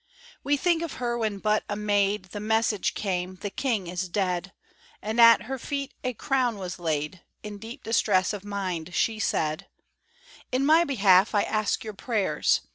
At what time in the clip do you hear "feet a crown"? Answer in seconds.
5.59-6.57